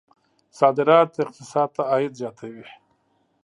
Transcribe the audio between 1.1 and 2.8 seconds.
اقتصاد ته عاید زیاتوي.